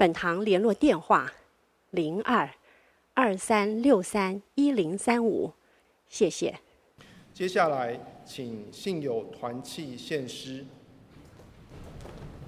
[0.00, 1.30] 本堂联络电话：
[1.90, 2.48] 零二
[3.12, 5.52] 二三六三一零三五，
[6.08, 6.58] 谢谢。
[7.34, 10.64] 接下来，请信友团契献诗。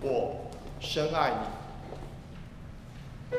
[0.01, 0.35] 我
[0.81, 1.31] 深爱
[3.31, 3.37] 你。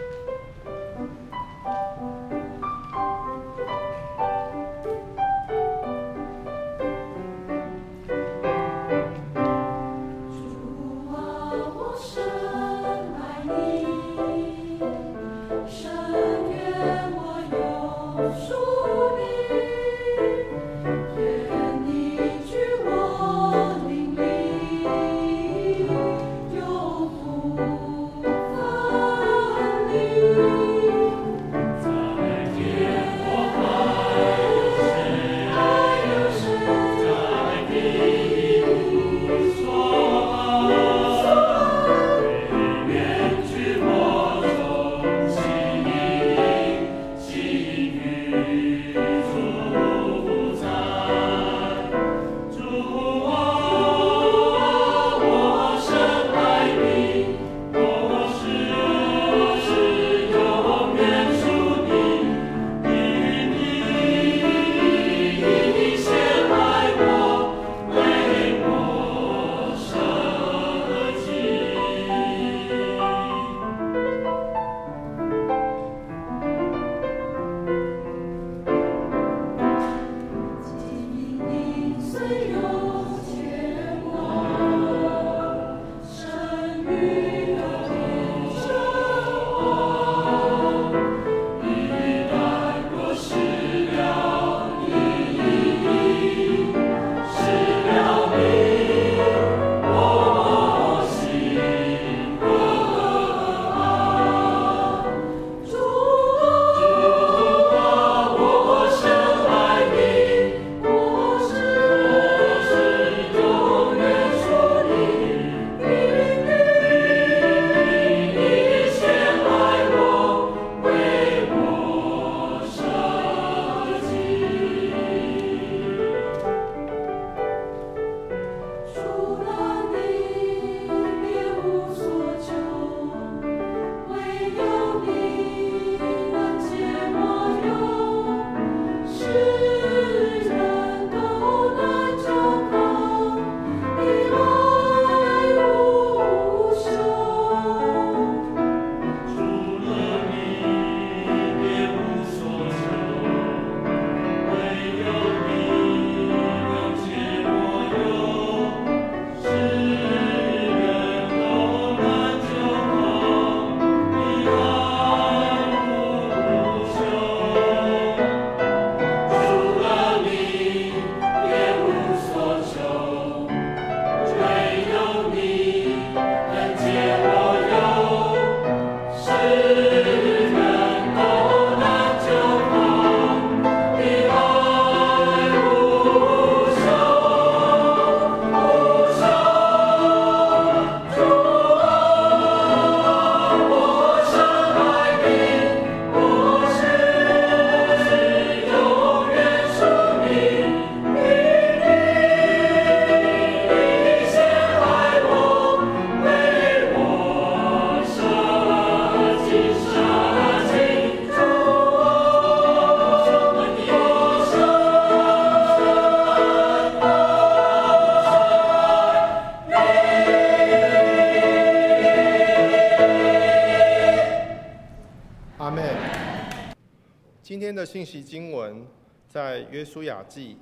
[227.94, 228.84] 信息经文
[229.30, 230.58] 在约书亚记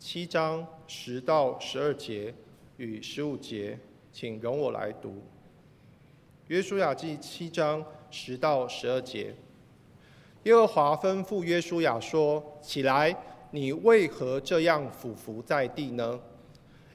[0.00, 2.34] 七章十到十二节
[2.76, 3.78] 与十五节，
[4.12, 5.22] 请容我来读。
[6.48, 9.32] 约书亚记七章十到十二节，
[10.42, 13.16] 耶和华吩咐约书亚说：“起来，
[13.52, 16.18] 你为何这样俯伏在地呢？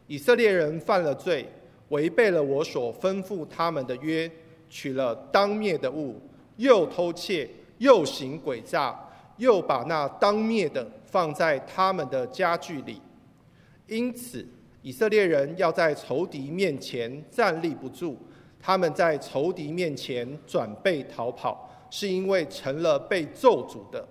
[0.08, 1.48] 以色列人犯了罪，
[1.88, 4.30] 违背了我所吩咐他们的约，
[4.70, 6.22] 取了当灭的物，
[6.58, 9.07] 又偷窃，又行诡诈，
[9.38, 13.02] 又把那当灭的放在他们的家具里。
[13.88, 14.46] 因此，
[14.82, 18.18] 以色列人要在仇敌面前站立不住，
[18.60, 24.06] 他们在仇敌面前转背逃跑，是因为成了被咒诅的。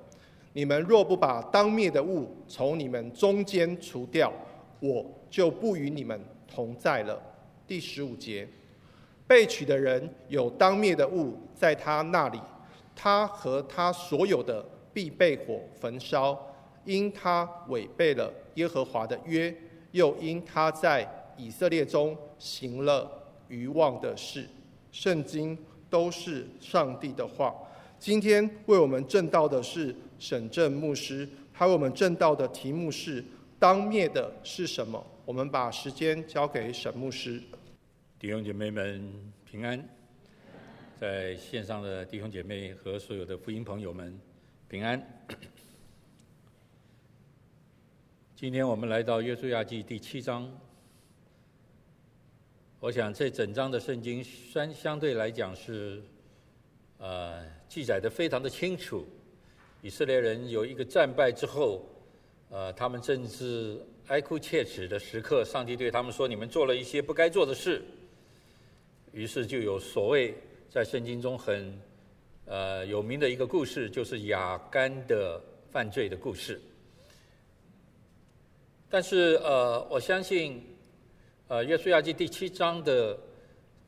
[0.55, 4.33] 你们若不把当灭的物从你们中间除掉，
[4.81, 7.21] 我就不与你们同在了。
[7.67, 8.49] 第十五节，
[9.27, 12.41] 被取的人有当灭的物在他那里，
[12.95, 14.65] 他和他所有的
[14.97, 16.35] 必被火焚烧，
[16.87, 19.55] 因他违背了耶和华的约，
[19.91, 21.07] 又因他在
[21.37, 23.07] 以色列中行了
[23.49, 24.49] 愚妄的事。
[24.91, 25.59] 圣经
[25.91, 27.55] 都是上帝的话。
[27.99, 33.23] 今天为我们证道的是沈正牧师，他为我们证道的题目是
[33.61, 35.07] “当灭的是什么”。
[35.27, 37.43] 我们把时间交给沈牧师。
[38.19, 39.13] 弟兄姐妹们
[39.45, 39.87] 平安，
[40.99, 44.19] 在线上的弟兄姐妹和所有的福音朋友们
[44.69, 45.01] 平安。
[48.35, 50.53] 今天我们来到约书亚记第七章，
[52.81, 56.03] 我想这整章的圣经相相对来讲是，
[56.99, 57.45] 呃。
[57.69, 59.07] 记载的非常的清楚，
[59.83, 61.85] 以色列人有一个战败之后，
[62.49, 65.45] 呃，他们正是哀哭切齿的时刻。
[65.45, 67.85] 上帝对他们说：“你们做了一些不该做的事。”
[69.13, 70.35] 于是就有所谓
[70.69, 71.77] 在圣经中很
[72.47, 75.41] 呃有名的一个故事，就是亚干的
[75.71, 76.61] 犯罪的故事。
[78.89, 80.65] 但是呃，我相信
[81.49, 83.19] 呃，约书亚记第七章的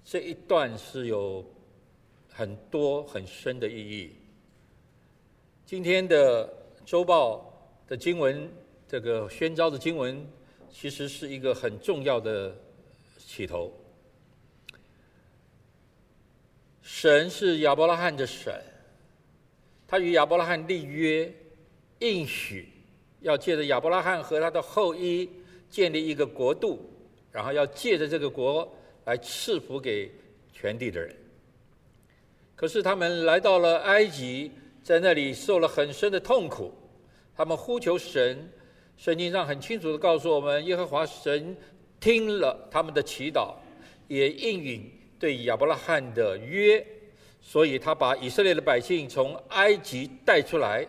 [0.05, 1.45] 这一段是有。
[2.31, 4.13] 很多很深的意义。
[5.67, 6.49] 今天的
[6.87, 7.53] 周报
[7.89, 8.49] 的经文，
[8.87, 10.25] 这个宣召的经文，
[10.71, 12.55] 其实是一个很重要的
[13.19, 13.73] 起头。
[16.91, 18.51] 神是亚伯拉罕的神，
[19.87, 21.31] 他与亚伯拉罕立约，
[21.99, 22.67] 应许
[23.21, 25.29] 要借着亚伯拉罕和他的后裔
[25.69, 26.81] 建立一个国度，
[27.31, 28.67] 然后要借着这个国
[29.05, 30.11] 来赐福给
[30.51, 31.15] 全地的人。
[32.57, 34.51] 可是他们来到了埃及，
[34.83, 36.73] 在那里受了很深的痛苦。
[37.37, 38.51] 他们呼求神，
[38.97, 41.55] 圣经上很清楚的告诉我们，耶和华神
[42.01, 43.55] 听了他们的祈祷，
[44.09, 46.85] 也应允对亚伯拉罕的约，
[47.41, 50.87] 所以他把以色列的百姓从埃及带出来，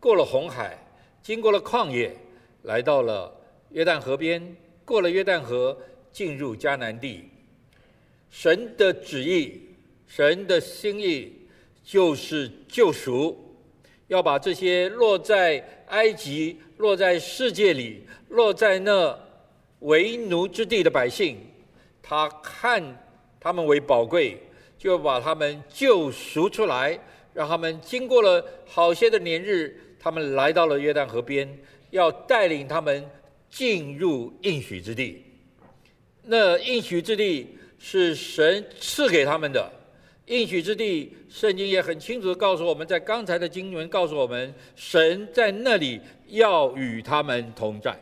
[0.00, 0.78] 过了红海，
[1.22, 2.14] 经过了旷野，
[2.62, 3.34] 来到了
[3.70, 5.76] 约旦河边，过了约旦河，
[6.12, 7.28] 进入迦南地。
[8.30, 9.62] 神的旨意。
[10.10, 11.30] 神的心意
[11.84, 13.54] 就是救赎，
[14.06, 19.18] 要把这些落在埃及、落在世界里、落在那
[19.80, 21.36] 为奴之地的百姓，
[22.02, 22.82] 他看
[23.40, 24.40] 他们为宝贵，
[24.78, 26.98] 就把他们救赎出来，
[27.32, 31.48] 让他们经过了好些的年日，他们来到了约旦河边，
[31.90, 33.08] 要带领他们
[33.48, 35.24] 进入应许之地。
[36.22, 39.72] 那应许之地是神赐给他们的。
[40.26, 47.98] 应许之地，圣经也很清楚的告诉我们，在刚才的经文告诉我们，神在那里要与他们同在。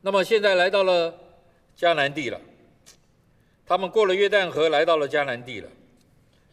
[0.00, 1.16] 那么现在来到了
[1.76, 2.40] 迦南地了，
[3.66, 5.68] 他们过了约旦河，来到了迦南地了。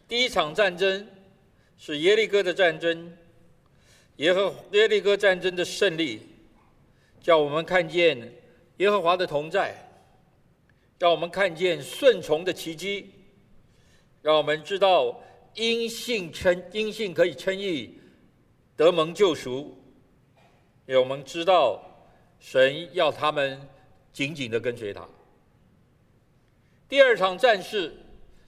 [0.08, 1.06] 第一场战争
[1.78, 3.16] 是耶利哥的战争，
[4.16, 6.20] 耶和耶利哥战争的胜利，
[7.22, 8.32] 叫我们看见
[8.78, 9.74] 耶和华的同在。
[10.98, 13.10] 让我们看见顺从的奇迹，
[14.20, 15.18] 让我们知道
[15.54, 17.98] 因信称因信可以称义，
[18.76, 19.78] 得蒙救赎。
[20.84, 21.82] 让我们知道
[22.38, 23.58] 神要他们
[24.12, 25.08] 紧紧的跟随他。
[26.90, 27.94] 第二场战事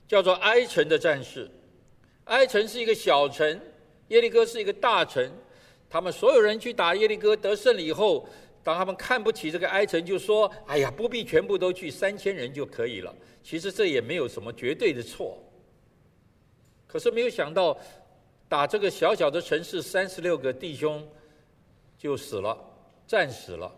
[0.08, 1.48] 叫做埃城的战事，
[2.24, 3.60] 埃城是一个小城，
[4.08, 5.32] 耶利哥是一个大城。
[5.88, 8.28] 他们所有人去打耶利哥得胜了以后。
[8.64, 15.36] 当他们看不起这个埃城，就说：“哎呀，不必全部都去，三千人就可以了。”其实这也没有什么绝对的错。
[16.86, 17.76] 可是没有想到，
[18.48, 21.04] 打这个小小的城市，三十六个弟兄
[21.98, 22.56] 就死了，
[23.04, 23.72] 战死了。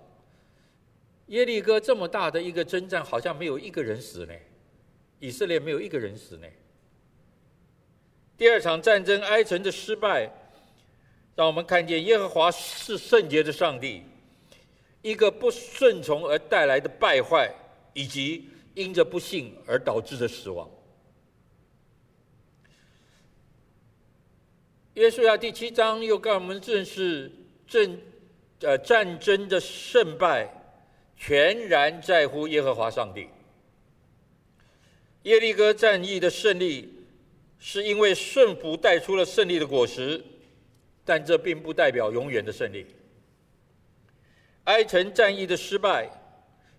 [1.28, 4.34] 耶利哥这么大的一个征战，好像没有一个人死呢。
[5.18, 6.46] 以色列没有一个人死呢。
[8.36, 10.30] 第二场战争，埃城的失败，
[11.36, 14.02] 让我们看见耶和华是圣洁的上帝。
[15.02, 17.52] 一个不顺从而带来的败坏，
[17.92, 20.68] 以及因着不幸而导致的死亡。
[24.94, 27.30] 约书亚第七章又告诉我们，正是
[27.66, 28.00] 正
[28.60, 30.48] 呃战争的胜败，
[31.16, 33.28] 全然在乎耶和华上帝。
[35.24, 36.88] 耶利哥战役的胜利
[37.58, 40.22] 是因为顺服带出了胜利的果实，
[41.02, 42.86] 但这并不代表永远的胜利。
[44.64, 46.10] 埃城战役的失败，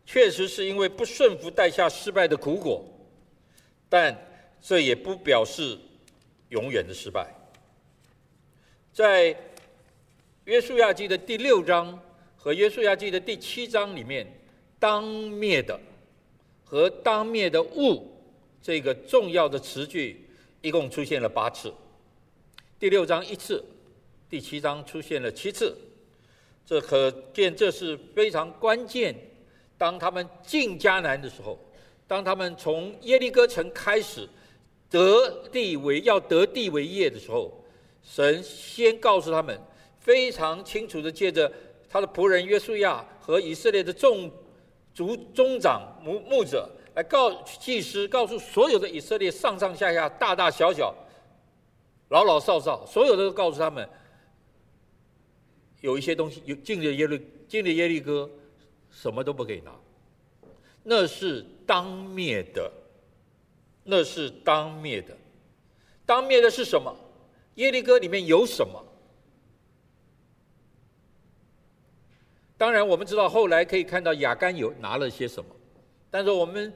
[0.06, 2.86] 确实是因为不顺服带下失败的苦果，
[3.90, 4.16] 但
[4.62, 5.76] 这也不表示
[6.50, 7.28] 永远的失败。
[8.94, 9.36] 在
[10.44, 12.00] 约书亚记的第六章
[12.38, 14.28] 和约书亚记的第七章里面，
[14.78, 15.80] 当灭的
[16.64, 18.12] 和当灭的物。
[18.66, 20.28] 这个重要的词句
[20.60, 21.72] 一共出现了八次，
[22.80, 23.64] 第六章一次，
[24.28, 25.78] 第七章出现了七次，
[26.66, 29.16] 这可见这是非常关键。
[29.78, 31.60] 当他们进迦南的时候，
[32.08, 34.28] 当他们从耶利哥城开始
[34.90, 37.64] 得地为要得地为业的时候，
[38.02, 39.56] 神先告诉他们，
[40.00, 41.54] 非常清楚的借着
[41.88, 44.32] 他的仆人约书亚和以色列的众
[44.92, 46.68] 族中长牧牧者。
[46.96, 50.96] 来告祭司，告诉所有的以色列上上下下、大大小小、
[52.10, 53.88] 老老少少，所有的都告诉他们，
[55.82, 58.30] 有一些东西有进了耶利进了耶利哥，
[58.90, 59.72] 什么都不可以拿，
[60.84, 62.72] 那是当灭的，
[63.84, 65.16] 那是当灭的，
[66.06, 66.96] 当灭的是什么？
[67.56, 68.82] 耶利哥里面有什么？
[72.58, 75.54] 当然，我们知道后来可以看到亚干有拿了些什么。
[76.16, 76.74] 但是我们，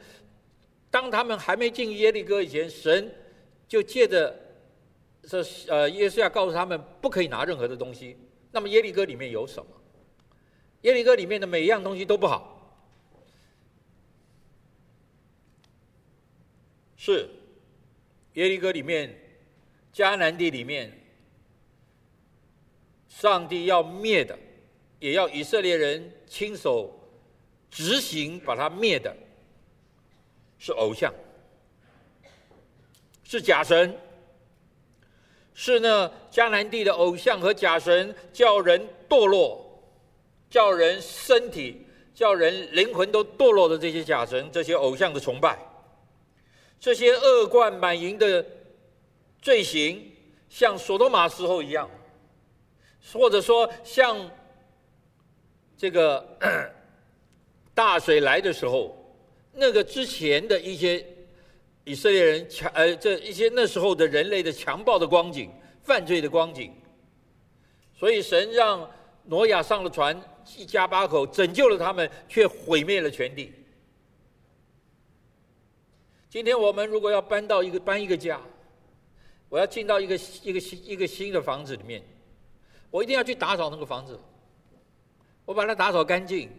[0.92, 3.10] 当他们还没进耶利哥以前，神
[3.70, 4.38] 就借着
[5.24, 8.18] 这呃耶稣亚告诉他们不可以拿任何的东西。
[8.52, 9.72] 那么耶利哥里面有什么？
[10.82, 12.84] 耶利哥里面的每一样东西都不好。
[16.98, 17.30] 是
[18.34, 19.18] 耶利哥里面，
[19.94, 20.92] 迦南地里面，
[23.08, 24.38] 上帝要灭的，
[25.00, 26.94] 也要以色列人亲手
[27.72, 29.16] 执行把它灭的。
[30.62, 31.14] 是偶像，
[33.24, 33.98] 是假神，
[35.54, 39.82] 是呢迦南地的偶像和假神，叫人堕落，
[40.50, 45.58] 叫人身体、叫人灵魂都堕落的这些假神、这些偶像的崇拜，
[46.78, 48.46] 这些恶贯满盈的
[49.42, 50.12] 罪行，
[50.50, 51.90] 像所多玛时候一样，
[53.14, 54.30] 或者说像
[55.78, 56.38] 这个
[57.74, 58.99] 大水来的时候。
[59.60, 61.06] 那个之前的一些
[61.84, 65.52] 以色列人强呃，这一些那时候的人类的强暴的光景、
[65.84, 66.74] 犯罪的光景，
[67.94, 68.90] 所以神让
[69.26, 70.20] 挪亚上了船，
[70.58, 73.52] 一家八口拯救了他们，却毁灭了全地。
[76.30, 78.40] 今天我们如果要搬到一个搬一个家，
[79.50, 82.02] 我要进到一个一个新一个新的房子里面，
[82.90, 84.18] 我一定要去打扫那个房子，
[85.44, 86.50] 我把它打扫干净，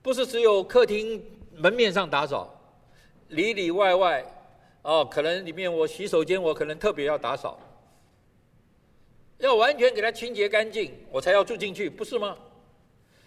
[0.00, 1.22] 不是只有客厅。
[1.56, 2.54] 门面上打扫，
[3.28, 4.24] 里里外外，
[4.82, 7.58] 哦，可能里面我洗手间我可能特别要打扫，
[9.38, 12.36] 要完全给它清洁干净，我才要住进去，不是吗？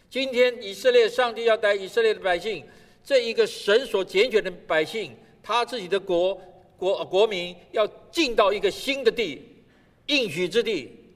[0.09, 2.65] 今天以色列上帝要带以色列的百姓，
[3.03, 6.39] 这一个神所拣选的百姓，他自己的国
[6.77, 9.63] 国国民要进到一个新的地，
[10.07, 11.15] 应许之地，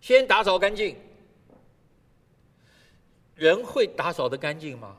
[0.00, 0.96] 先打扫干净。
[3.34, 4.96] 人会打扫的干净吗？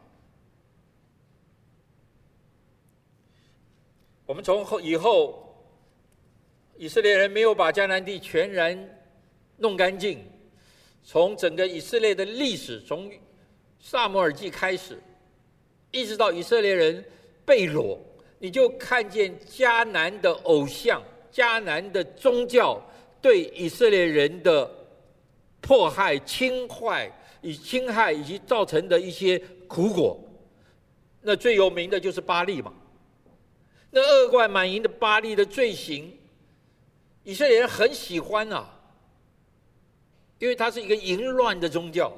[4.29, 5.43] 我们从后以后，
[6.77, 8.77] 以色列人没有把迦南地全然
[9.57, 10.23] 弄干净。
[11.03, 13.11] 从整个以色列的历史，从
[13.79, 15.01] 撒母耳记开始，
[15.89, 17.03] 一直到以色列人
[17.43, 17.97] 被掳，
[18.37, 21.01] 你就看见迦南的偶像、
[21.33, 22.79] 迦南的宗教
[23.19, 24.69] 对以色列人的
[25.59, 30.19] 迫害、侵坏以侵害以及造成的一些苦果。
[31.19, 32.71] 那最有名的就是巴力嘛。
[33.91, 36.15] 那恶贯满盈的巴力的罪行，
[37.23, 38.69] 以色列人很喜欢啊，
[40.37, 42.15] 因为它是一个淫乱的宗教，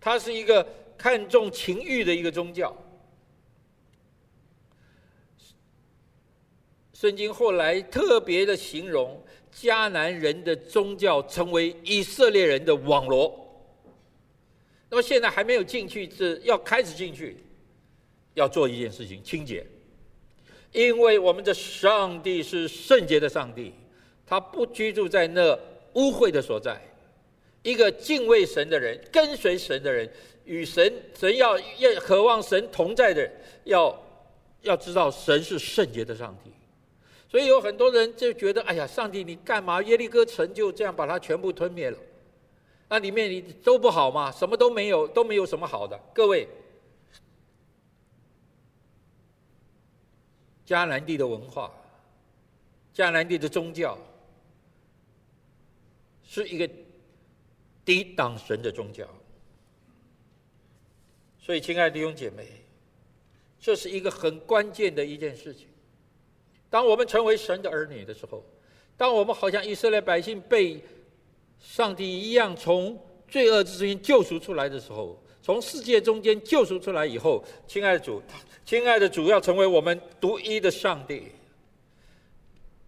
[0.00, 0.66] 它是一个
[0.96, 2.74] 看重情欲的一个宗教。
[6.94, 13.40] 圣经后来特别的形容迦南人的宗教成为以色列人的网罗。
[14.88, 17.36] 那么现在还没有进去，是要开始进去，
[18.32, 19.66] 要做一件事情，清洁。
[20.74, 23.72] 因为我们的上帝是圣洁的上帝，
[24.26, 25.56] 他不居住在那
[25.92, 26.76] 污秽的所在。
[27.62, 30.10] 一个敬畏神的人，跟随神的人，
[30.44, 34.02] 与神神要要渴望神同在的人，要
[34.62, 36.50] 要知道神是圣洁的上帝。
[37.30, 39.80] 所以有很多人就觉得，哎呀，上帝你干嘛？
[39.82, 41.96] 耶利哥城就这样把它全部吞灭了？
[42.88, 44.32] 那里面你都不好吗？
[44.32, 45.96] 什么都没有，都没有什么好的。
[46.12, 46.48] 各位。
[50.66, 51.70] 迦南地的文化，
[52.94, 53.98] 迦南地的宗教，
[56.22, 56.68] 是一个
[57.84, 59.06] 抵挡神的宗教。
[61.38, 62.46] 所以，亲爱的弟兄姐妹，
[63.60, 65.68] 这是一个很关键的一件事情。
[66.70, 68.42] 当我们成为神的儿女的时候，
[68.96, 70.82] 当我们好像以色列百姓被
[71.60, 78.22] 上帝一样从罪恶之中救赎出来的时候，从世界中间救赎出来以后，亲爱的主，
[78.64, 81.32] 亲爱的主要成为我们独一的上帝。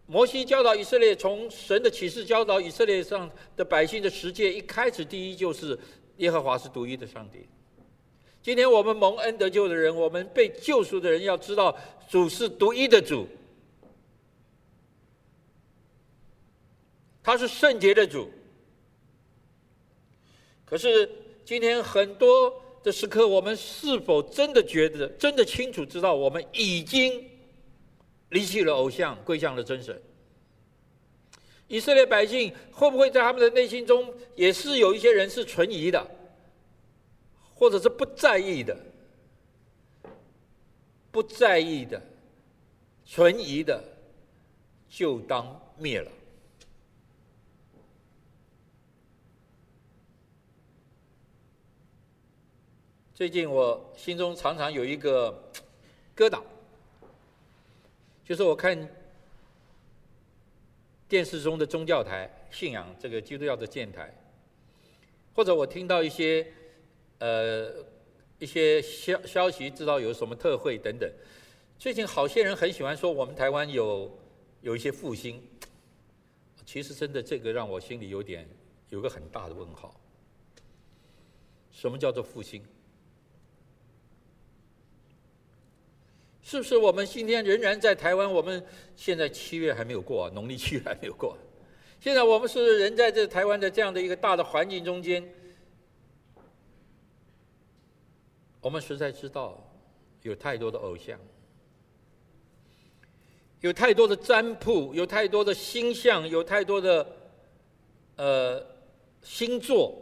[0.06, 5.78] 摩西教导以色列，从神的启示教导以色列上的百姓的实践，一开始第一就是
[6.18, 7.46] 耶和华是独一的上帝。
[8.40, 11.76] 今天我们蒙恩得救的人，我们被救赎的人，要知道
[12.08, 13.26] 主是独一的主，
[17.22, 18.30] 他是圣洁的主。
[20.64, 21.10] 可是
[21.44, 27.28] 今天很多的时刻，我们是否真的觉得、真的清楚知道，我们已经
[28.28, 30.00] 离弃了偶像，归向了真神？
[31.66, 36.06] 以色列百姓会不会在他们的内心中，也是有一些人是存疑的？
[37.56, 38.78] 或者是不在意的，
[41.10, 42.00] 不在意的，
[43.04, 43.82] 存疑的，
[44.88, 46.08] 就当灭了。
[53.16, 55.32] 最近我心中常常有一个
[56.14, 56.38] 疙瘩，
[58.22, 58.78] 就是我看
[61.08, 64.14] 电视中的宗教台，信仰这个基督教的电台，
[65.34, 66.46] 或者我听到一些。
[67.18, 67.72] 呃，
[68.38, 71.10] 一些消消息知道有什么特会等等。
[71.78, 74.14] 最近好些人很喜欢说我们台湾有
[74.60, 75.42] 有一些复兴，
[76.66, 78.46] 其实真的这个让我心里有点
[78.90, 79.98] 有个很大的问号。
[81.72, 82.62] 什么叫做复兴？
[86.46, 88.32] 是不是我们今天仍然在台湾？
[88.32, 91.36] 我们现在七月还没有过，农历七月还没有过。
[91.98, 95.28] 现在我们是人在这台湾的这样的一个大的环境中间。
[98.60, 99.60] 我们实在知道，
[100.22, 101.18] 有太多的偶像，
[103.60, 107.04] 有太多的占卜，有太多的星象，有太多的
[108.14, 108.64] 呃
[109.20, 110.00] 星座。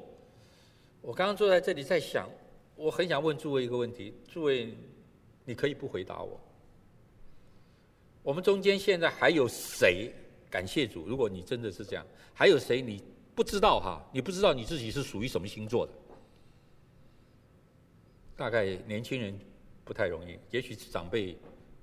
[1.00, 2.30] 我刚刚坐在这里在想，
[2.76, 4.76] 我很想问诸位一个问题：诸位，
[5.44, 6.40] 你可以不回答我。
[8.22, 10.10] 我们中间现在还有谁？
[10.50, 13.02] 感谢主，如果你真的是这样，还有谁你
[13.34, 14.00] 不知道哈？
[14.12, 15.92] 你不知道你自己是属于什么星座的？
[18.36, 19.36] 大概年轻人
[19.84, 21.36] 不太容易，也许长辈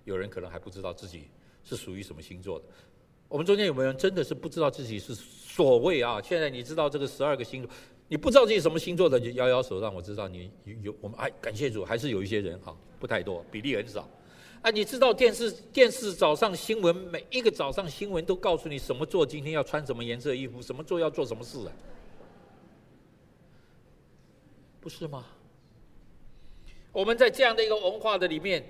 [0.06, 1.30] 有人可能还不知道自己
[1.64, 2.66] 是属于什么星座的。
[3.28, 6.22] 我们中间有没有人真的是不知道自己是所谓啊？
[6.22, 7.72] 现在你知道这个十二个星座，
[8.12, 14.06] 你不知道自己什么星座的，就摇摇手让我知道你有，有我们哎，感谢主，还是有一些人哈，不太多，比例很少。
[14.62, 21.72] 啊，你知道电视 电视早上新闻，每一个早上新闻都告诉你什么座今天要穿什么颜色衣服，什么座要做什么事啊？
[24.82, 25.26] 不是吗？
[26.92, 28.62] 我们在这样的一个文化的里面，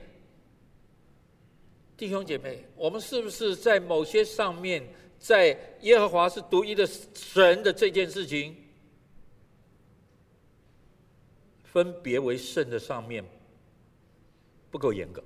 [1.98, 8.56] 弟兄姐妹，我们是不是在某些上面，在耶和华是独一的神的这件事情，
[11.72, 13.24] 分别为圣的上面
[14.70, 15.24] 不够严格？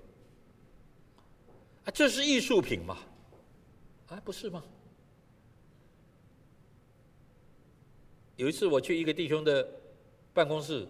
[1.85, 2.97] 啊，这是艺术品嘛？
[4.07, 4.63] 啊，不是吗？
[8.35, 9.67] 有一次我去一个弟兄的
[10.33, 10.87] 办公室。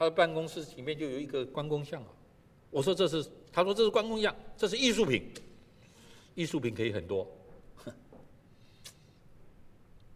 [0.00, 2.08] 他的办公室里面就有一个关公像啊，
[2.70, 5.28] 我说这是，他说这是关公像，这是艺术品，
[6.36, 7.28] 艺术品可以很多。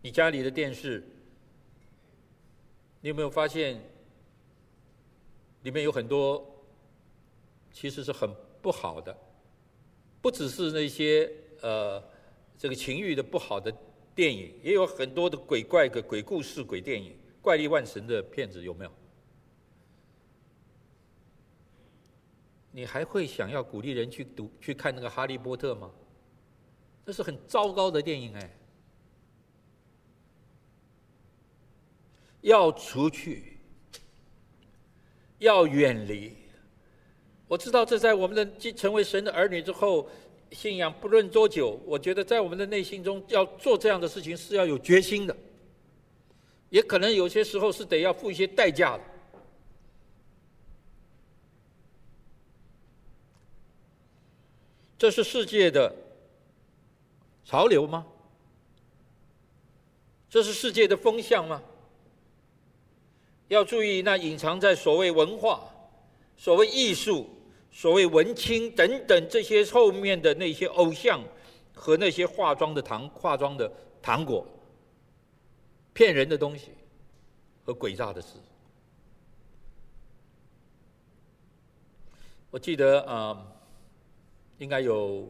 [0.00, 1.04] 你家里的电视，
[3.00, 3.82] 你有没有发现，
[5.62, 6.44] 里面有很多
[7.72, 8.28] 其实是很
[8.60, 9.16] 不好的，
[10.20, 12.02] 不只是那些呃
[12.58, 13.72] 这个情欲的不好的
[14.14, 18.92] 电影，也有很多的鬼怪的鬼故事、鬼电影、怪力乱神的片子，有没有？
[22.70, 25.90] 你还会想要鼓励人去读、去看那个《哈利波特》吗？
[27.04, 28.56] 这是很糟糕的电影哎！
[32.42, 33.51] 要除去，
[35.42, 36.32] 要远离。
[37.46, 40.08] 我知道这在我们的成为神的儿女之后，
[40.52, 45.36] 信仰不论多久，我觉得在我们的内心中要做这样的事情是要有决心的，
[46.70, 49.04] 也可能有些时候是得要付一些代价的。
[54.96, 55.94] 这是世界的
[57.44, 58.06] 潮流吗？
[60.30, 61.60] 这是世界的风向吗？
[63.52, 65.62] 要注意，那隐藏在所谓文化、
[66.38, 67.28] 所谓艺术、
[67.70, 71.22] 所谓文青等等这些后面的那些偶像
[71.74, 74.46] 和那些化妆的糖化妆的糖果，
[75.92, 76.70] 骗人的东西
[77.62, 78.28] 和诡诈的事。
[82.50, 83.52] 我记得啊、嗯，
[84.56, 85.28] 应该有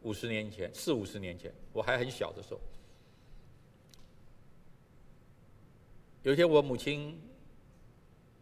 [0.00, 2.60] 五十年前，四五十年前，我还很小的时候，
[6.22, 7.20] 有一天我母亲，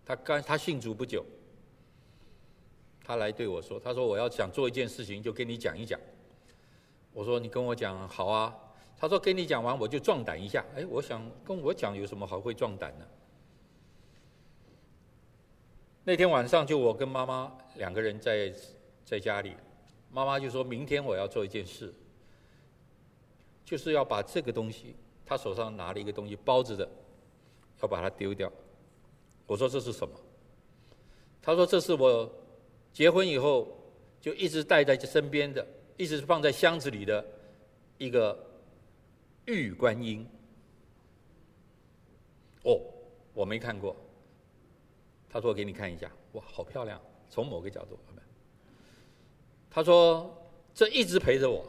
[0.04, 1.24] 她刚她信主不久。
[3.02, 5.98] 她来对我说：“她说我要想做一件事情，就跟你讲一讲。”
[7.12, 8.54] 我说：“你跟我讲好啊。”
[8.96, 13.06] 她说：“跟你讲完，我就壮胆一下。”哎，我想跟我讲有什么好会壮胆呢？
[16.04, 18.52] 那天晚上就我跟妈妈两个人在
[19.04, 19.54] 在家里，
[20.10, 21.92] 妈妈就说明天我要做一件事，
[23.64, 26.88] 就是要把这个东西，他手上拿了一个东西包着的，
[27.82, 28.52] 要把它丢掉。
[29.46, 30.14] 我说这是什么？
[31.42, 32.30] 他说这是我。
[32.92, 33.68] 结婚以后
[34.20, 35.64] 就一直带在身边的，
[35.96, 37.24] 一直放在箱子里的
[37.98, 38.36] 一个
[39.44, 40.26] 玉观音。
[42.64, 42.80] 哦，
[43.32, 43.94] 我没看过。
[45.28, 47.00] 他说：“给你看一下，哇，好漂亮！
[47.28, 47.96] 从某个角度。”
[49.70, 50.36] 他说
[50.74, 51.64] ：“这一直陪着我。”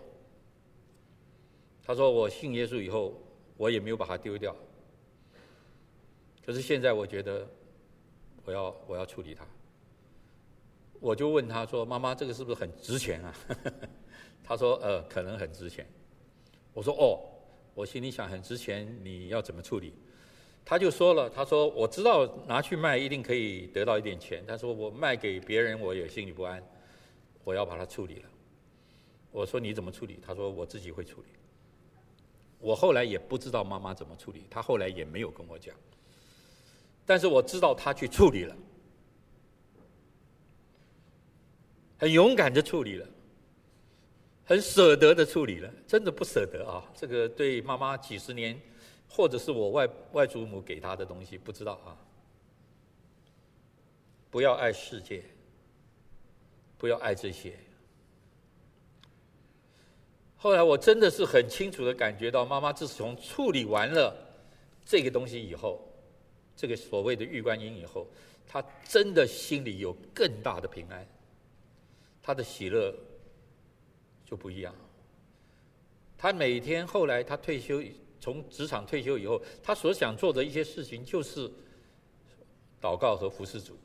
[1.86, 3.14] 他说：“我信耶稣以后，
[3.58, 4.56] 我也没有把它丢掉。
[6.46, 7.48] 可是现在我觉得，
[8.46, 9.46] 我要我要处理它。”
[11.00, 13.36] 我就问他说：“妈妈，这个是不是很值钱啊？”
[14.44, 15.84] 他说：“呃，可能很值钱。”
[16.74, 17.20] 我说：“哦，
[17.74, 19.94] 我心里想很值钱，你要怎么处理？”
[20.64, 26.64] 他就说了：“他说我知道拿去卖一定可以得到一点钱，他说我卖给别人我也心里不安，
[27.44, 28.30] 我要把它处理了。”
[29.32, 31.30] 我说：“你怎么处理？”他说：“我自己会处理。”
[32.60, 35.76] 我后来也不知道妈妈怎么处理，他后来也没有跟我讲，
[37.06, 38.56] 但是我知道他去处理了。
[41.98, 43.08] 很勇敢的处理了，
[44.44, 46.84] 很舍得的处理了，真的不舍得啊！
[46.96, 48.60] 这个对妈妈几十年，
[49.08, 51.96] 或者是我外外祖母给她的东西，不知道啊。
[54.32, 55.24] 不要爱世界，
[56.78, 57.54] 不要爱这些。
[60.38, 64.16] 后来我真的是很清楚的感觉到，妈妈自从处理完了
[64.84, 65.80] 这个东西以后，
[66.56, 68.08] 这个所谓的玉观音以后，
[68.48, 71.08] 他真的心里有更大的平安。
[72.22, 72.94] 他的喜乐
[74.26, 74.74] 就不一样。
[76.18, 77.82] 他每天后来他退休，
[78.20, 81.52] 从职场退休以后，他所想做的一些事情就是
[82.80, 83.76] 祷告和服侍主。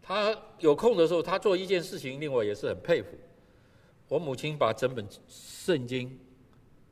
[0.00, 3.10] 他有空的时候，他做一件事情令我也是很佩服。
[4.08, 6.18] 我母亲把整本圣经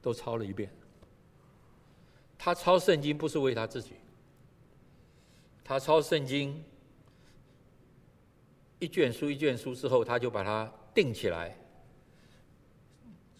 [0.03, 0.69] 都抄了一遍。
[2.37, 3.93] 他抄圣经不是为他自己，
[5.69, 6.65] 他抄圣经。
[8.79, 11.55] 一卷书一卷书之后，他就把它订起来，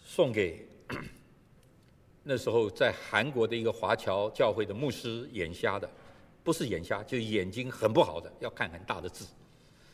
[0.03, 0.67] 送给
[2.21, 5.89] 那时候在韩国的一个华侨教会的牧师，眼瞎的，
[6.43, 9.25] 不是眼瞎，就眼睛很不好的，要看很大的字，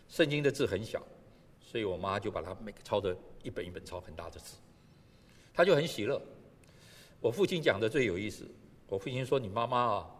[0.10, 1.02] 圣经的字很小，
[1.62, 4.58] 所以我妈就把它每个抄的一本一本抄很大的字，
[5.54, 6.22] 他就很喜乐。
[7.22, 8.46] 我父亲讲的最有意思，
[8.88, 10.12] 我父亲说：“你妈妈啊。”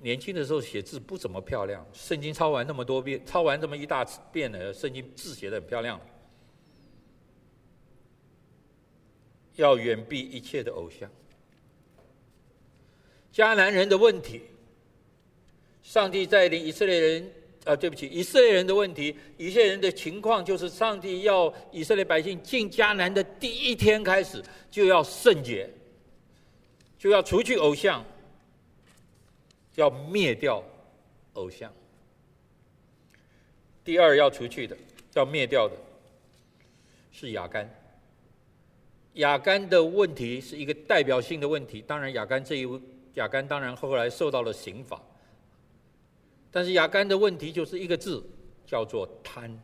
[0.00, 6.00] 年轻的时候写字不怎么漂亮，圣经抄完那么多遍，抄完这么一大遍呢，圣经字写的很漂亮。
[9.56, 11.10] 要远避一切的偶像。
[13.32, 14.40] 迦南人的问题，
[15.82, 17.32] 上帝带领以色列人，
[17.64, 25.68] 啊，对不起，以色列人的问题，以色列人的情况就是，上帝要以色列百姓进迦南的第一天开始就要圣洁，
[26.98, 28.02] 就要除去偶像。
[29.76, 30.62] 要灭掉
[31.34, 31.72] 偶像。
[33.84, 34.76] 第二要除去的，
[35.14, 35.76] 要灭掉的
[37.12, 37.70] 是雅干。
[39.14, 41.80] 雅干的问题是一个代表性的问题。
[41.80, 42.80] 当然，雅干这一位
[43.14, 45.00] 雅干当然后来受到了刑罚。
[46.50, 48.22] 但是雅干的问题就是一个字，
[48.66, 49.58] 叫做贪。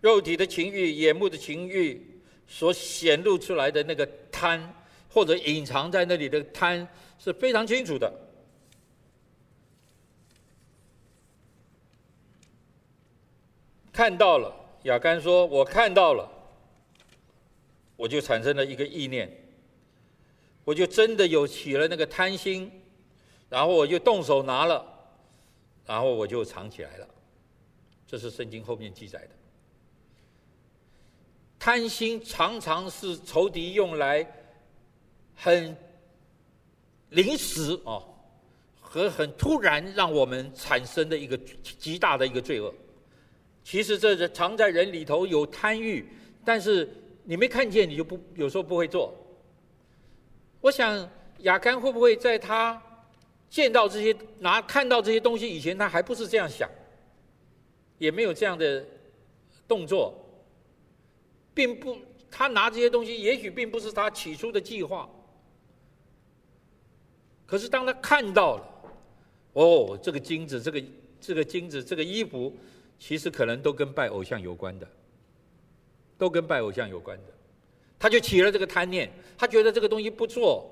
[0.00, 4.74] 肉体的情欲、眼目的情欲所显露出来的那个贪。
[5.12, 8.12] 或者隐藏在那里的贪是非常清楚的。
[13.92, 16.28] 看到了，亚干说：“我看到了。”
[17.94, 19.30] 我就产生了一个意念，
[20.64, 22.68] 我就真的有起了那个贪心，
[23.48, 24.84] 然后我就动手拿了，
[25.86, 27.06] 然后我就藏起来了。
[28.06, 29.28] 这是圣经后面记载的。
[31.60, 34.26] 贪心常常是仇敌用来。
[35.34, 35.76] 很
[37.10, 38.02] 临时哦，
[38.80, 42.72] 和很突然让我们产生的一个极大的一个罪恶。
[43.64, 46.04] 其实这是藏在人里头有贪欲，
[46.44, 46.88] 但是
[47.24, 49.14] 你没看见，你就不有时候不会做。
[50.60, 51.08] 我想
[51.40, 52.80] 亚干会不会在他
[53.50, 56.68] 见到这些拿看到这些东西以前，他还不是这样想，
[57.98, 58.84] 也没有这样的
[59.68, 60.14] 动作，
[61.54, 61.96] 并不
[62.30, 65.08] 他拿这些东西，也许并不是他起初的计划。
[67.52, 68.64] 可是当他看到了，
[69.52, 70.82] 哦，这个金子，这个
[71.20, 72.50] 这个金子，这个衣服。
[72.98, 74.88] 其实可能都跟拜偶像有关的，
[76.16, 77.24] 都跟拜偶像有关的，
[77.98, 80.66] 他就起了这个贪念，他觉得这个东西不错。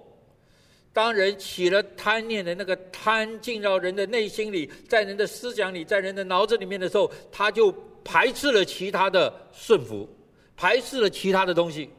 [0.91, 7.71] 当人起了贪念的那个贪进到人的内心里，在人的思想里，在人的脑子里面的时候，他就
[8.03, 10.09] 排斥了其他的顺服，
[10.57, 11.91] 排斥了其他的东西。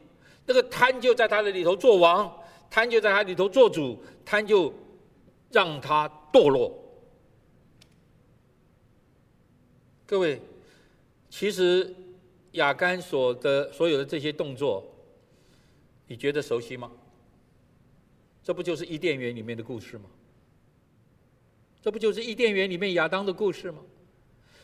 [0.44, 2.34] 那个贪就在他的里头做王，
[2.72, 4.72] 贪就在他里头做主，贪就
[5.50, 6.72] 让他堕落。
[10.06, 10.40] 各位，
[11.28, 11.94] 其实
[12.52, 14.82] 亚干所的所有的这些动作，
[16.06, 16.90] 你觉得熟悉吗？
[18.42, 20.04] 这不就是伊甸园里面的故事吗？
[21.82, 23.80] 这不就是伊甸园里面亚当的故事吗？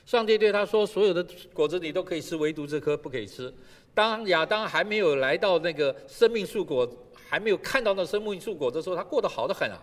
[0.07, 3.53] 上帝对他说：“所有的果子你都可以吃，唯独这颗不可以吃。”
[3.93, 6.91] 当亚当还没有来到那个生命树果，
[7.29, 9.79] 还没有看到那生命树果的时候，他过得好得很啊。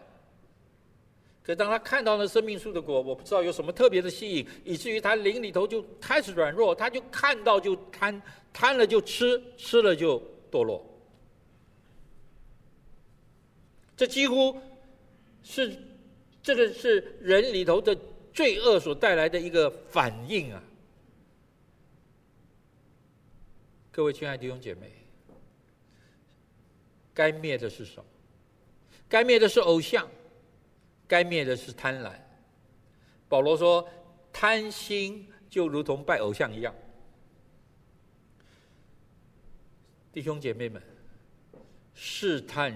[1.44, 8.20] 可当他看到那生命树的果，我不知道有什么特别的吸引，以至于他灵里头就开始软弱，他就看到就贪，
[8.52, 10.20] 贪了就吃，吃了就
[10.52, 10.84] 堕落。
[13.96, 14.60] 这几乎
[15.44, 15.78] 是
[16.42, 17.96] 这个是人里头的
[18.34, 20.64] 罪恶所带来的一个反应啊！
[23.92, 24.92] 各位亲爱的弟兄姐妹，
[27.16, 28.06] 该灭的是什么？
[29.10, 30.08] 该灭的是偶像。
[31.08, 32.12] 该灭的是贪婪。
[33.30, 33.88] 保罗说
[34.34, 36.74] ：“贪心就如同拜偶像一样。”
[40.12, 40.82] 弟兄姐妹们，
[41.94, 42.74] 试探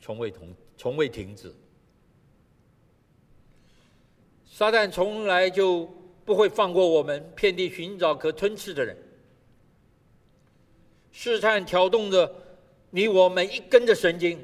[0.00, 1.54] 从未同从未停止。
[4.44, 5.86] 撒旦从来就
[6.24, 8.96] 不会放过我们，遍地寻找可吞吃的人。
[11.12, 12.34] 试探挑动着
[12.96, 14.40] 你我每一根的神经。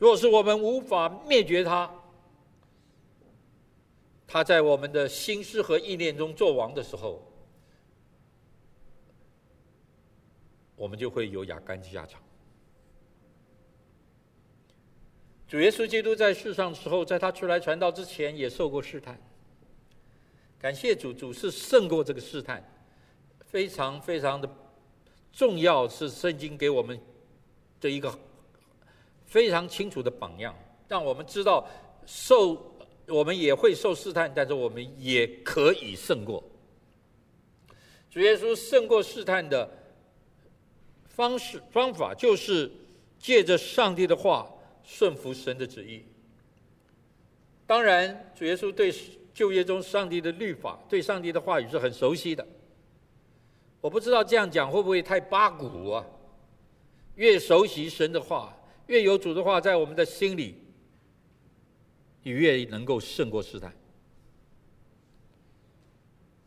[0.00, 1.88] 若是我们无法灭绝它，
[4.26, 7.22] 他在我们的心思和意念中作王的时候，
[10.74, 12.20] 我们就会有亚干的下场。
[15.46, 19.16] 主耶稣基督在世上的时候，在他出来传道之前，也受过试探。
[20.58, 22.60] 感谢主，主是胜过这个试探，
[23.46, 24.48] 非常非常的
[25.32, 26.98] 重要，是圣经给我们
[27.80, 28.18] 的一个。
[29.26, 30.52] 非常清楚的榜样，
[30.88, 31.64] 让我们知道
[32.04, 32.74] 受
[33.06, 36.42] 我们也会受试探，但是我们也可以胜过。
[38.10, 39.70] 主耶稣胜过试探的
[41.06, 42.68] 方式方法，就是
[43.20, 46.04] 借着上帝的话顺服神的旨意。
[47.68, 48.92] 当然，主耶稣对
[49.32, 52.44] 旧约中上帝的律法、对上帝的话语是很熟悉的。
[53.80, 56.04] 我不知道这样讲会不会太八股啊？
[57.16, 58.56] 越熟悉神的话。
[58.86, 60.56] 越有主的话在我们的心里，
[62.24, 63.72] 你越能够胜过试探。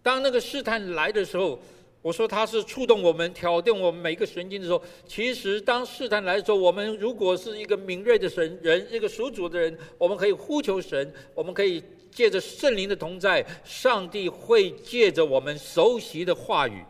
[0.02, 1.58] 当那个试探来的时候，
[2.02, 16.84] 我说他是触动我们、挑动我们每一个神经的时候，其实当试探来的时候，我们如果是一个敏锐的神人，一个属主的人，我们可以呼求神，我们可以借着圣灵的同在，上帝会借着我们熟悉的话语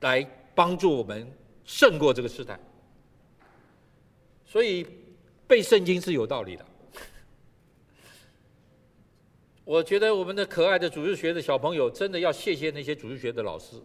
[0.00, 1.30] 来帮助我们
[1.64, 2.58] 胜过这个试探。
[4.44, 4.86] 所以
[5.46, 6.64] 背圣经是有道理的。
[9.64, 13.76] 我觉得我们的可爱的主日学的小朋友真的要谢谢那些主日学的老师，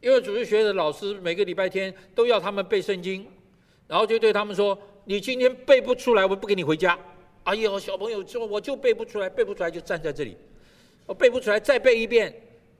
[0.00, 3.26] 因为主日学的老师每个礼拜天都要他们背圣经，
[3.86, 6.98] 然后就对他们说：“你今天背不出来，我不给你回家。”
[7.44, 10.36] 哎呦，小朋友说：“我就背不出来，背不出来就站在这里。
[11.04, 12.34] 我背不出来，再背一遍，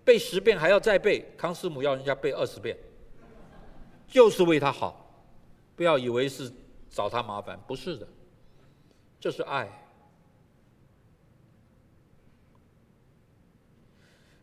[0.06, 1.22] 背十遍还要再背。
[1.36, 2.74] 康师母要人家背二十遍，
[4.08, 5.22] 就是为他好，
[5.76, 6.50] 不要以为是。”
[6.88, 8.08] 找他麻烦，不是的，
[9.20, 9.68] 这是爱。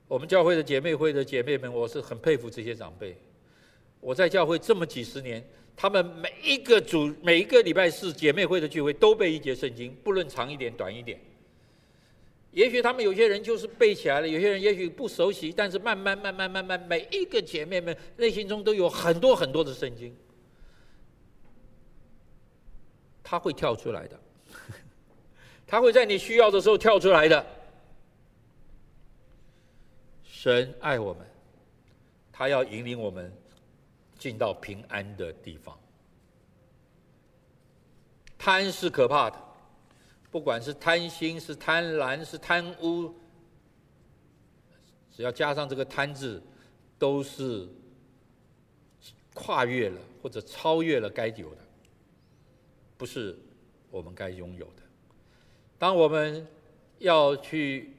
[0.08, 3.18] 我们教会的姐妹会的姐妹们，我是很佩服这些长辈。
[4.00, 5.44] 我在教会这么几十年，
[5.76, 11.20] 他们每一个主每一个礼拜四姐妹会的聚会都背一节圣经，不论长一点短一点。
[12.54, 20.16] 也许他们有些人就是背起来了，有些人也许不熟悉，但是慢慢慢慢慢慢，每一个姐妹们内心中都有很多很多的圣经。
[23.24, 24.20] 他会跳出来的，
[25.66, 27.46] 他会在你需要的时候跳出来的。
[30.24, 31.26] 神爱我们，
[32.32, 33.34] 他要引领我们
[34.20, 35.76] 进到平安的地方。
[38.38, 39.38] 贪是可怕的，
[40.34, 43.14] 不管是贪心、是贪婪、是贪污，
[45.12, 46.42] 只要加上这个“贪”字，
[46.98, 47.70] 都是
[49.36, 51.62] 跨越了或者超越了该有的，
[52.98, 53.38] 不是
[53.92, 54.82] 我们该拥有的。
[55.78, 56.48] 当我们
[56.98, 57.94] 要去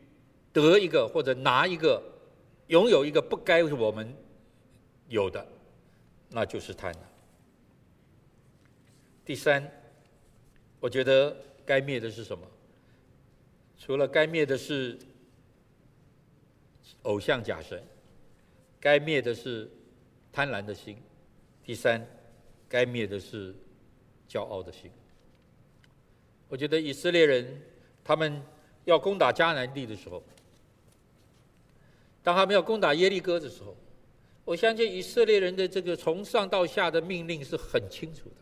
[0.52, 2.02] 得一个或者拿一个，
[2.66, 4.12] 拥有一个不该我们
[5.06, 5.46] 有的，
[6.30, 7.10] 那就是贪了。
[9.24, 9.70] 第三。
[10.80, 11.34] 我觉得
[11.66, 12.46] 该灭的是什么？
[13.78, 14.98] 除了该灭的是
[17.02, 17.82] 偶像假神，
[18.80, 19.70] 该灭的是
[20.32, 20.96] 贪婪的心。
[21.62, 22.06] 第三，
[22.68, 23.54] 该灭的是
[24.28, 24.90] 骄傲的心。
[26.48, 27.60] 我觉得以色列人
[28.04, 28.42] 他们
[28.84, 30.22] 要攻打迦南地的时候，
[32.22, 33.76] 当他们要攻打耶利哥的时候，
[34.44, 38.36] 我相信以色列人的这个从上到下的命令是很清楚的。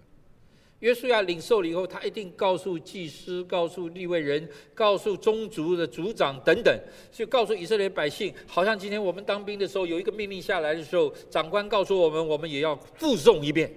[0.82, 6.76] 约书亚领受了以后，他一定告诉祭司、告诉立位人、告诉宗族的族长等等，
[7.12, 8.34] 就告诉以色列百姓。
[8.48, 13.72] 好像今天我们当兵的时候，有一个命令下来的时候，长官告诉我们，我们也要复诵一遍。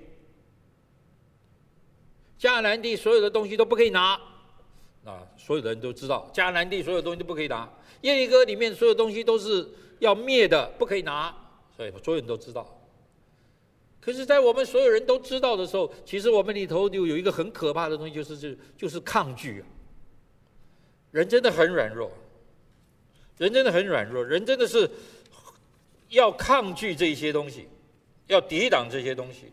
[2.40, 4.20] 迦南地所有的东西都不可以拿，
[5.04, 7.72] 啊，所有的人都知道，迦南地所有东西都不可以拿。
[8.02, 11.32] 耶利哥里面所有东西都是要灭的，不可以拿，
[11.78, 12.68] 所以所有人都知道。
[14.06, 19.66] 可是，在我们所有人都知道的时候，其实我们里头就有一个很可怕的东西，就是就就是抗拒。
[21.10, 22.12] 人真的很软弱，
[23.40, 24.88] 人真的很软弱，人真的是
[26.10, 27.68] 要抗拒这些东西，
[28.28, 29.52] 要抵挡这些东西，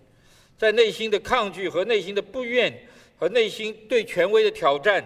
[0.58, 2.86] 在内心的抗拒和内心的不愿
[3.16, 5.02] 和内心对权威的挑战、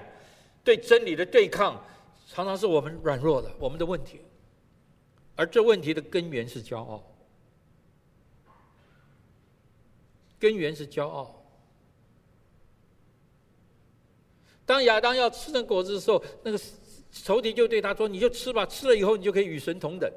[0.65, 1.81] 对真理的对抗，
[2.27, 4.21] 常常是我们软弱的我们的问题，
[5.37, 7.01] 而这问题的根源是骄傲。
[10.39, 11.43] 根源是骄傲。
[14.65, 16.61] 当亚当要吃那果子的时候，那个
[17.13, 20.11] 仇敌就对他说：“你就吃吧，吃了以后你就可以与神同等。”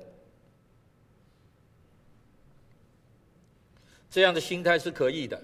[4.09, 5.39] 这样的心态是可以的。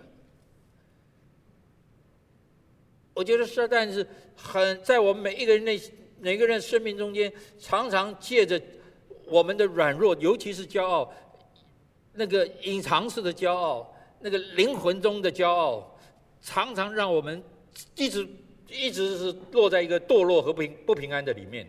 [3.13, 5.79] 我觉得撒旦是很在我们每一个人内、
[6.19, 8.59] 每个人生命中间，常常借着
[9.27, 11.13] 我们的软弱，尤其是骄傲，
[12.11, 13.94] 那个隐藏式的骄傲。
[14.19, 15.97] 那个灵魂中的骄傲，
[16.41, 17.43] 常常让我们
[17.95, 18.27] 一直
[18.69, 21.67] 一直是落在一个堕落和平不平安的里面。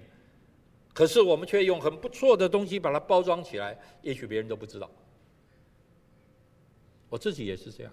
[0.95, 4.91] 可是我们却用很不错的东西把它包装起来，也许别人都不知道。
[7.11, 7.93] 我自己也是这样，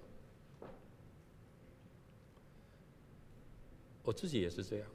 [4.04, 4.88] 我自己也是这样。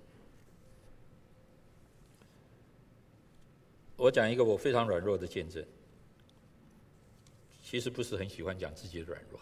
[3.97, 5.65] 我讲一个我非常软弱的见证，
[7.71, 9.39] 其实不是很喜欢讲自己的软弱。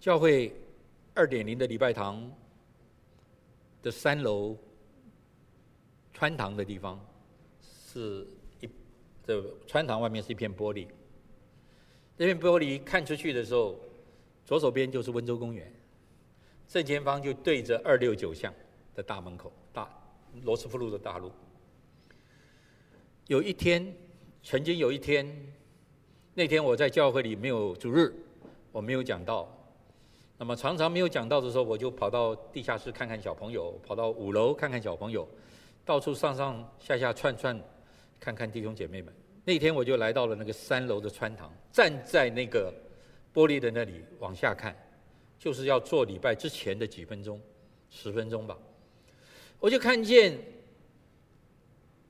[0.00, 0.50] 教会
[1.12, 2.32] 二点零的礼拜堂
[3.82, 4.56] 的三楼
[6.14, 6.98] 穿堂的地方，
[7.60, 8.26] 是
[8.62, 8.70] 一
[9.22, 10.88] 这穿堂外面是一片玻璃。
[12.16, 13.78] 这片玻璃看出去的时候，
[14.46, 15.70] 左手边就是温州公园，
[16.66, 18.50] 正前方就对着二六九巷
[18.94, 19.86] 的大门口，大
[20.44, 21.30] 罗斯福路的大路。
[23.26, 23.94] 有一天，
[24.42, 25.26] 曾经有一天，
[26.34, 28.12] 那天我在教会里没有主日，
[28.72, 29.48] 我没有讲到。
[30.38, 35.28] 那么常常没有讲到的时候，我就跑到地下室看看小朋友，跑到五楼看看小朋友，
[35.84, 37.60] 到处上上下下串串，
[38.18, 39.12] 看看弟兄姐妹们。
[39.44, 42.72] 那天我就来到了那个三楼的穿堂，站在那个
[43.34, 44.74] 玻璃的那里往下看，
[45.38, 47.38] 就是要做礼拜之前的几分钟，
[47.90, 48.56] 十分钟吧。
[49.58, 50.38] 我就看见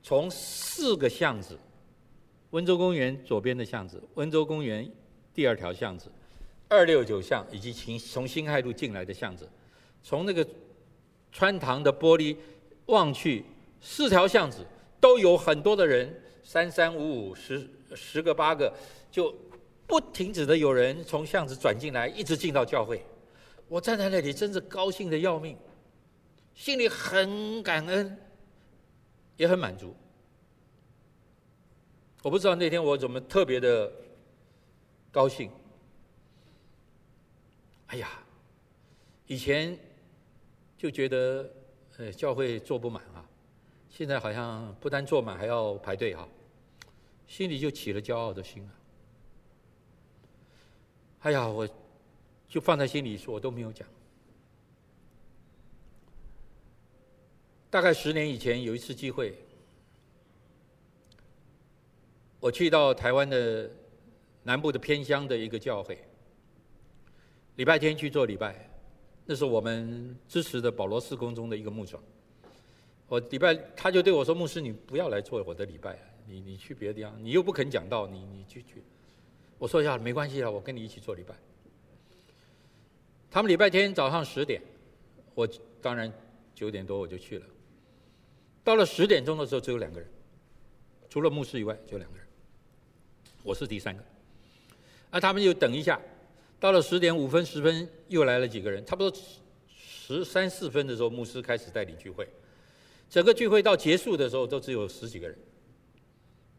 [0.05, 1.59] 从四个巷子，
[2.51, 4.91] 温州公园左边的巷子，温州公园
[5.35, 6.11] 第二条巷子。
[6.69, 9.49] 二六九巷以及从从辛亥路进来的巷子，
[10.05, 10.47] 从那个
[11.33, 12.37] 穿堂的玻璃
[12.87, 13.45] 望去，
[13.81, 14.65] 四条巷子
[15.01, 18.73] 都有很多的人，三三五五十十个八个，
[19.11, 19.35] 就
[19.85, 23.05] 不停止的有人从巷子转进来，一直进到教会。
[23.67, 25.57] 我站在那里，真是高兴的要命，
[26.55, 28.17] 心里很感恩，
[29.37, 29.93] 也很满足。
[32.23, 33.91] 我不知道那天我怎么特别的
[35.11, 35.51] 高兴。
[37.87, 38.23] 哎呀，
[39.27, 39.77] 以前
[40.77, 41.51] 就觉得
[41.97, 43.27] 呃教会坐不满啊，
[43.89, 46.29] 现在好像不但坐满还要排队啊，
[47.27, 48.71] 心里就起了骄傲的心啊。
[51.21, 51.69] 哎呀，我
[52.49, 53.89] 就放在心里说，我都没有讲。
[57.71, 59.37] 大概十年以前有一次机会，
[62.41, 63.71] 我去到台湾的
[64.43, 66.03] 南部的偏乡的一个教会，
[67.57, 68.69] 礼拜天去做礼拜，
[69.27, 72.03] 那是我们支持的保罗四公中的一个牧长。
[73.07, 78.83] 我礼拜他就对我说：“牧师，你不要来做我的礼拜，你你去别的地方，你又不肯讲道，你你去去。”
[79.59, 81.35] 我说一下，没关系了，我跟你一起做礼拜。
[83.31, 84.63] 他们礼拜天早上十点，
[85.35, 85.47] 我
[85.83, 86.11] 当然
[86.55, 87.47] 九点多我就去了。
[88.65, 90.09] 到了十点钟的时候，只有两个人，
[91.09, 92.20] 除了牧师以外，就两个人。
[93.43, 94.05] 我是第三个。
[95.11, 96.01] 啊，他们就等一下，
[96.59, 98.85] 到了十点五分、十分，又来了几个人。
[98.85, 99.21] 差不多
[99.69, 102.29] 十三四分的时候，牧师开始带领聚会。
[103.09, 105.37] 整个聚会到结束的时候，都只有十几个人。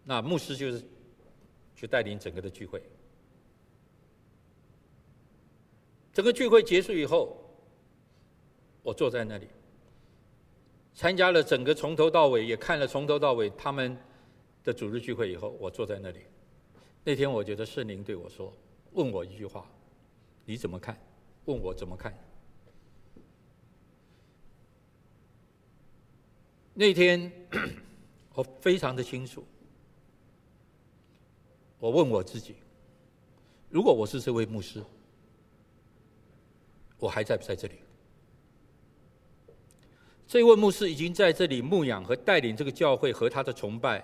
[0.03, 0.84] 那牧师就是
[1.75, 2.82] 去带领整个的聚会。
[6.11, 7.38] 整个聚会结束以后，
[8.84, 9.47] 我坐在那里。
[10.93, 13.97] 参加了整个从头到尾，也看了从头到尾他们
[14.61, 16.19] 的主日聚会以后，我坐在那里。
[17.04, 18.54] 那天我觉得圣灵对我说
[18.93, 19.66] ：“问我一句话，
[20.45, 20.97] 你怎么看？
[21.45, 22.14] 问我怎么看？”
[26.74, 27.32] 那天
[28.34, 29.43] 我非常的清楚，
[31.80, 32.56] 我问我自己：
[33.70, 34.84] 如果我是这位牧师，
[36.97, 37.76] 我还在不在这里？
[40.28, 44.02] 这位牧师已经在这里牧养和带领这个教会和他的崇拜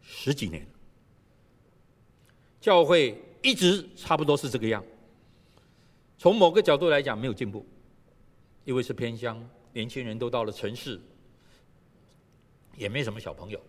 [0.00, 0.66] 十几年，
[2.64, 4.82] 教会一直差不多是这个样。
[6.16, 7.62] 从某个角度来讲，没有进步，
[8.64, 10.98] 因为是偏乡，年轻人都到了城市，
[12.74, 13.60] 也没什么小朋友，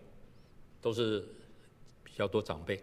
[0.80, 1.28] 都是
[2.02, 2.82] 比较多长辈。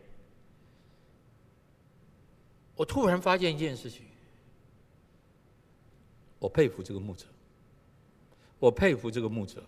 [2.76, 4.06] 我突然发现一件事情，
[6.38, 7.26] 我佩服这个牧者。
[8.60, 9.64] 我佩服这个牧者，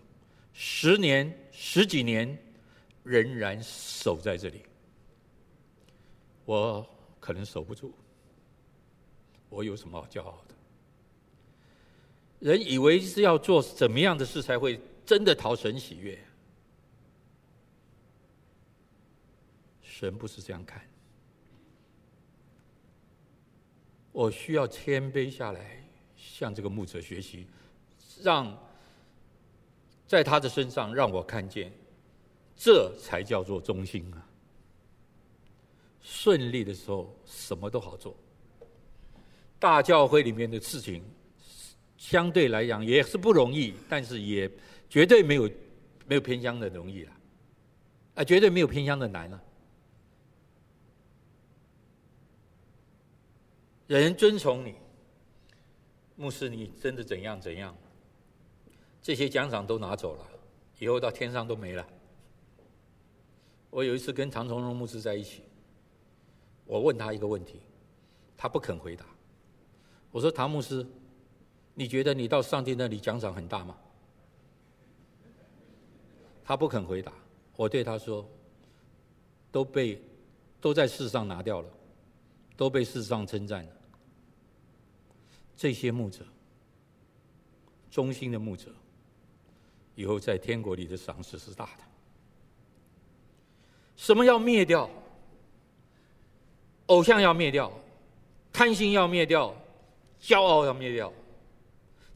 [0.52, 2.38] 十年十几年
[3.02, 4.62] 仍然守在这里。
[6.46, 6.88] 我
[7.20, 7.92] 可能守不住，
[9.50, 10.54] 我有什么好骄傲的？
[12.38, 16.18] 人以为是要做怎么样的事才会真的讨神喜悦？
[19.82, 20.82] 神不是这样看。
[24.12, 25.86] 我需要谦卑下来，
[26.16, 27.46] 向这个牧者学习，
[28.22, 28.56] 让。
[30.08, 31.72] 在他的身上，让我看见，
[32.56, 34.24] 这才叫做忠心啊！
[36.08, 38.16] 顺利的时候，什么都好做。
[39.58, 41.02] 大教会里面的事情，
[41.96, 44.48] 相对来讲也是不容易，但是也
[44.88, 45.50] 绝对没有
[46.06, 47.12] 没有偏乡的容易了，
[48.14, 49.42] 啊，绝对没有偏乡的难了。
[53.88, 54.76] 人尊从你，
[56.14, 57.76] 牧师，你真的怎样怎样？
[59.02, 60.28] 这些奖赏都拿走了，
[60.78, 61.84] 以后到天上都没了。
[63.70, 65.42] 我有一次跟唐崇荣牧师在一起，
[66.66, 67.60] 我问他一个问题，
[68.36, 69.06] 他不肯回答。
[70.10, 70.84] 我说：“唐牧师，
[71.74, 73.76] 你觉得你到上帝那里奖赏很大吗？”
[76.44, 77.12] 他不肯回答。
[77.56, 78.28] 我对他说
[79.52, 80.02] ：“都被
[80.60, 81.68] 都在世上拿掉了，
[82.56, 83.70] 都被世上称赞了。
[85.56, 86.24] 这些牧者，
[87.90, 88.70] 忠心的牧者。”
[89.94, 91.82] 以后在天国里的赏赐是大的。
[93.96, 94.90] 什么要灭掉？
[96.86, 97.72] 偶像要灭掉，
[98.52, 99.54] 贪心要灭掉，
[100.20, 101.12] 骄傲要灭掉。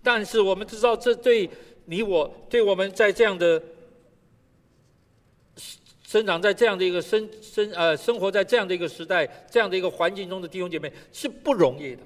[0.03, 1.49] 但是我们知道，这对
[1.85, 3.63] 你我，对我们在这样的
[6.03, 12.03] 生长在这样的一个生生呃生活在这样的一个时代，这样的一个环境中的弟兄姐妹是不容易的。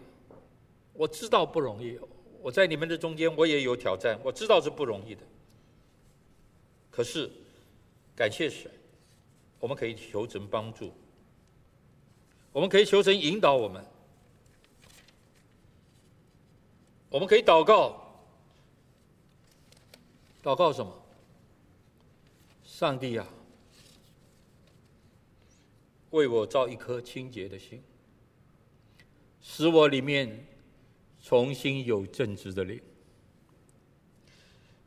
[0.92, 1.98] 我知道不容易，
[2.40, 5.20] 我在你们的中间，我也有挑战，我知道是不容易的。
[6.90, 7.30] 可是，
[8.14, 8.70] 感谢神，
[9.58, 10.92] 我们可以求神帮助，
[12.54, 13.84] 我们可以求神引导我们，
[17.10, 18.00] 我们可以祷告，
[20.40, 21.02] 祷告什么？
[22.62, 23.26] 上帝啊，
[26.10, 27.82] 为我造一颗清洁的心，
[29.42, 30.46] 使我里面
[31.20, 32.80] 重新有正直的灵。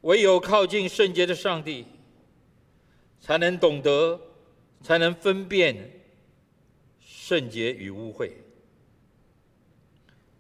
[0.04, 1.86] 唯有靠近圣洁的上帝。
[3.20, 4.22] 才能懂得，
[4.84, 5.97] 才能分辨
[7.28, 8.32] 圣洁与污秽。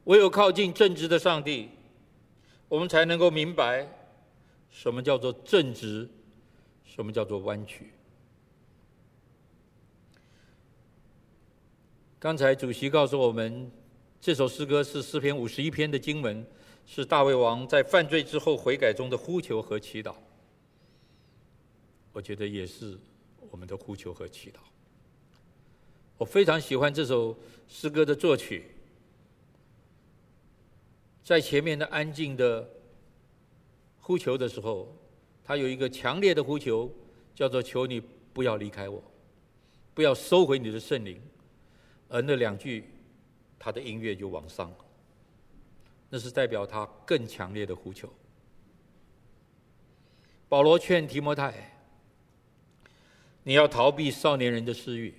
[0.06, 1.68] 唯有靠近正直的上帝，
[2.70, 3.86] 我们才能够明白
[4.70, 6.10] 什么叫做正直，
[6.86, 7.92] 什么叫做弯曲。
[12.18, 13.70] 刚才主席告诉我们，
[14.22, 16.48] 这首诗歌是诗篇五十一篇的经文，
[16.86, 20.16] 是大卫王在犯罪之后悔改中的呼求和祈祷。
[22.14, 22.98] 我觉得也是
[23.52, 24.60] 我们的呼求和祈祷。
[26.18, 27.38] 我非常喜欢这首
[27.68, 28.66] 诗歌的作曲，
[31.24, 32.68] 在前面的安静的
[34.00, 34.92] 呼求的时候，
[35.44, 36.92] 他有一个强烈的呼求，
[37.36, 38.02] 叫做“求你
[38.34, 39.04] 不要离开我，
[39.94, 41.22] 不要收回你的圣灵”，
[42.10, 42.86] 而那两句，
[43.60, 44.74] 他的音乐就往上。
[46.10, 48.12] 那是代表他更强烈的呼求。
[50.50, 51.78] 保罗劝提摩太
[53.44, 55.14] ：“你要逃避少年人的私欲。”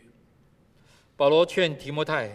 [1.18, 2.30] 保罗劝提摩太：“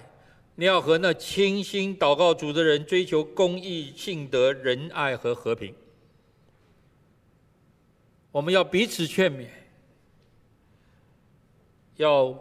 [0.56, 5.74] 你要和那清心祷告主的人追求公义、信德、仁爱和和平。”
[8.30, 9.48] 我们要彼此劝勉，
[11.96, 12.38] 要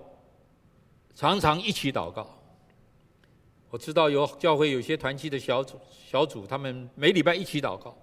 [1.14, 2.36] 常常一起祷告。
[3.70, 5.78] 我知道有教会有些团契的小组。
[6.10, 7.96] 小组他们每礼拜一起祷告，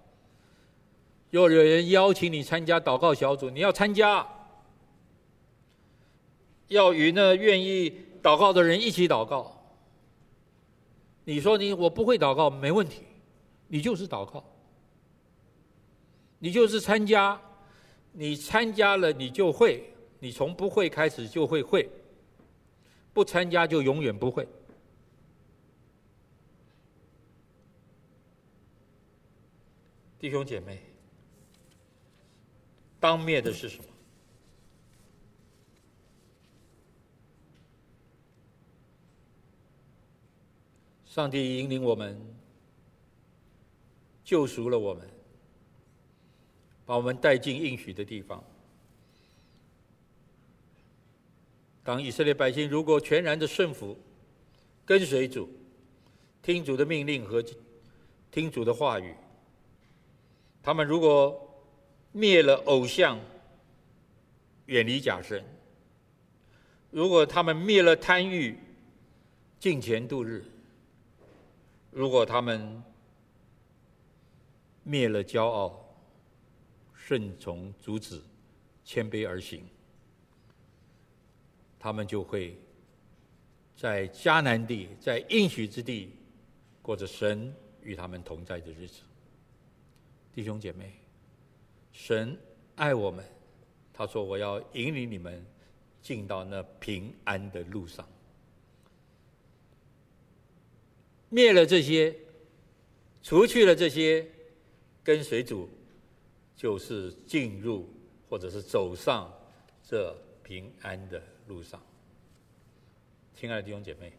[1.31, 4.25] 又有人邀请你参加祷告小组，你要参加，
[6.69, 9.55] 要与那愿意祷告的人一起祷告。
[11.25, 13.03] 你说你我不会祷告，没问题，
[13.67, 14.43] 你就是祷告，
[16.39, 17.39] 你就是参加，
[18.11, 21.87] 你参加了你就会，你从不会开始就会会，
[23.13, 24.47] 不参加就永远不会。
[30.17, 30.81] 弟兄姐妹，
[32.99, 33.83] 当灭的是什么？
[41.09, 42.15] 上帝引领我们，
[44.23, 45.09] 救赎了我们，
[46.85, 48.43] 把我们带进应许的地方。
[51.83, 53.97] 当以色列百姓如果全然的顺服、
[54.85, 55.49] 跟随主、
[56.43, 57.43] 听主的命令和
[58.29, 59.15] 听主的话语。
[60.61, 61.59] 他们如果
[62.11, 63.19] 灭了偶像，
[64.67, 65.41] 远离假神；
[66.91, 68.55] 如果他们灭了贪欲，
[69.59, 70.43] 敬虔度日；
[71.91, 72.83] 如果他们
[74.83, 75.85] 灭了骄傲，
[76.93, 78.21] 顺从主旨，
[78.83, 79.63] 谦卑而行，
[81.79, 82.59] 他们就会
[83.75, 86.11] 在迦南地，在应许之地，
[86.81, 89.01] 过着神与他们同在的日子。
[90.31, 90.93] 弟兄姐妹，
[91.91, 92.37] 神
[92.75, 93.25] 爱我们，
[93.91, 95.45] 他说：“我要引领你们
[96.01, 98.07] 进到那平安的路上。”
[101.29, 102.15] 灭了这些，
[103.21, 104.27] 除去了这些，
[105.03, 105.69] 跟随主，
[106.55, 107.87] 就是进入
[108.27, 109.31] 或者是走上
[109.83, 111.81] 这平安的路上。
[113.35, 114.11] 亲爱的弟兄姐妹，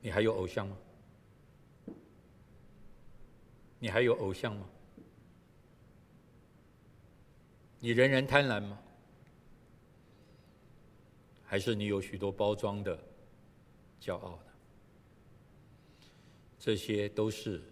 [0.00, 0.76] 你还有偶像吗？
[3.78, 4.68] 你还有偶像吗？
[7.78, 8.78] 你仍然贪婪吗？
[11.44, 12.98] 还是你有许多包装的
[14.02, 14.52] 骄傲的？
[16.58, 17.62] 这些都是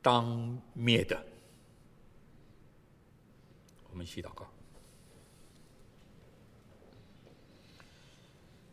[0.00, 1.22] 当灭的。
[3.90, 4.50] 我们一起祷告。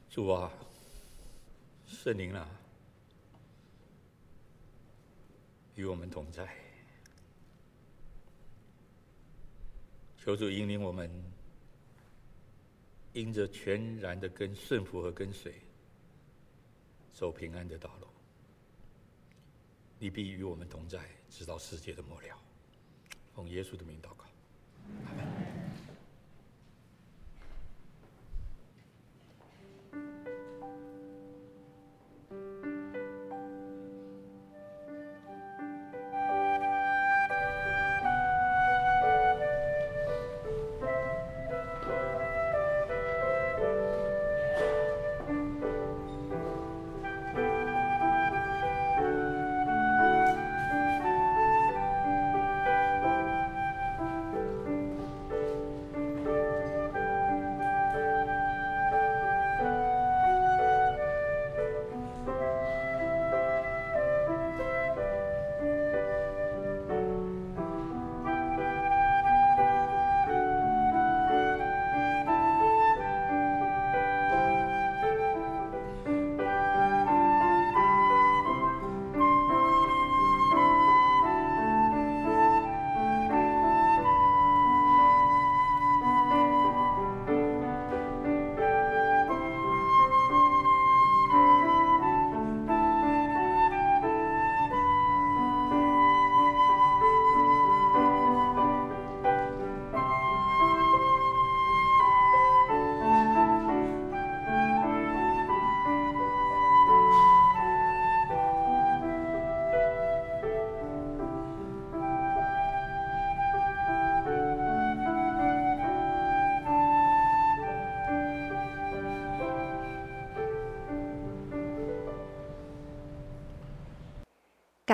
[0.10, 0.50] 主啊，
[1.86, 2.50] 圣灵啊。
[5.76, 6.56] 与我们同在，
[10.18, 11.12] 求主引领我们，
[13.12, 15.54] 因着全然的跟顺服和跟随，
[17.16, 18.08] 走平安的道路。
[19.98, 21.00] 你必与我们同在，
[21.30, 22.38] 直到世界的末了。
[23.34, 24.26] 奉耶稣的名祷告，